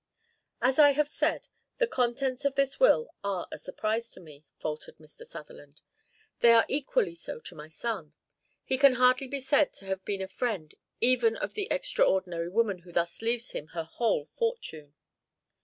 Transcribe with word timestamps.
"As 0.63 0.79
I 0.79 0.93
have 0.93 1.07
said, 1.07 1.47
the 1.77 1.85
contents 1.85 2.43
of 2.43 2.55
this 2.55 2.79
will 2.79 3.11
are 3.23 3.47
a 3.51 3.59
surprise 3.59 4.09
to 4.13 4.19
me," 4.19 4.43
faltered 4.57 4.97
Mr. 4.97 5.23
Sutherland. 5.27 5.83
"They 6.39 6.53
are 6.53 6.65
equally 6.67 7.13
so 7.13 7.39
to 7.41 7.53
my 7.53 7.67
son. 7.69 8.13
He 8.63 8.79
can 8.79 8.93
hardly 8.93 9.27
be 9.27 9.39
said 9.41 9.73
to 9.73 9.85
have 9.85 10.03
been 10.03 10.23
a 10.23 10.27
friend 10.27 10.73
even 11.01 11.37
of 11.37 11.53
the 11.53 11.67
extraordinary 11.69 12.49
woman 12.49 12.79
who 12.79 12.91
thus 12.91 13.21
leaves 13.21 13.51
him 13.51 13.67
her 13.73 13.83
whole 13.83 14.25
fortune." 14.25 14.95